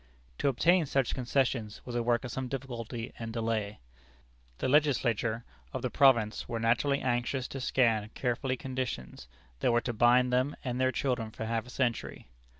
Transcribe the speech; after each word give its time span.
To 0.39 0.47
obtain 0.47 0.87
such 0.87 1.13
concessions 1.13 1.79
was 1.85 1.93
a 1.93 2.01
work 2.01 2.23
of 2.25 2.31
some 2.31 2.47
difficulty 2.47 3.13
and 3.19 3.31
delay. 3.31 3.77
The 4.57 4.67
Legislature 4.67 5.43
of 5.73 5.83
the 5.83 5.91
province 5.91 6.49
were 6.49 6.59
naturally 6.59 7.01
anxious 7.01 7.47
to 7.49 7.61
scan 7.61 8.09
carefully 8.15 8.57
conditions 8.57 9.27
that 9.59 9.71
were 9.71 9.81
to 9.81 9.93
bind 9.93 10.33
them 10.33 10.55
and 10.63 10.81
their 10.81 10.91
children 10.91 11.29
for 11.29 11.45
half 11.45 11.67
a 11.67 11.69
century. 11.69 12.25